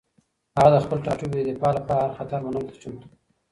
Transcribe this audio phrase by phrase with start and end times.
[0.57, 3.11] هغه د خپل ټاټوبي د دفاع لپاره هر خطر منلو ته چمتو و.